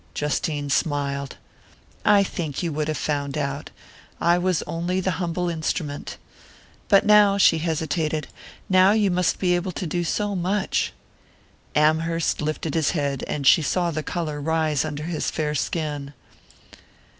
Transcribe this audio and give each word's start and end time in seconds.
Justine 0.15 0.71
smiled. 0.71 1.37
"I 2.03 2.23
think 2.23 2.63
you 2.63 2.73
would 2.73 2.87
have 2.87 2.97
found 2.97 3.37
out 3.37 3.69
I 4.19 4.39
was 4.39 4.63
only 4.63 4.99
the 4.99 5.21
humble 5.21 5.47
instrument. 5.47 6.17
But 6.87 7.05
now" 7.05 7.37
she 7.37 7.59
hesitated 7.59 8.27
"now 8.67 8.93
you 8.93 9.11
must 9.11 9.37
be 9.37 9.53
able 9.55 9.71
to 9.73 9.85
do 9.85 10.03
so 10.03 10.35
much" 10.35 10.91
Amherst 11.89 12.41
lifted 12.41 12.73
his 12.73 12.89
head, 12.97 13.23
and 13.27 13.45
she 13.45 13.61
saw 13.61 13.91
the 13.91 14.01
colour 14.01 14.41
rise 14.41 14.83
under 14.83 15.03
his 15.03 15.29
fair 15.29 15.53
skin. 15.53 16.15